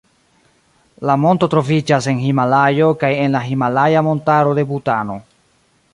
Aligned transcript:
La 1.09 1.15
monto 1.25 1.49
troviĝas 1.51 2.09
en 2.13 2.23
Himalajo 2.23 2.89
kaj 3.05 3.11
en 3.27 3.39
la 3.39 3.45
himalaja 3.51 4.03
montaro 4.09 4.57
de 4.61 4.65
Butano. 4.73 5.21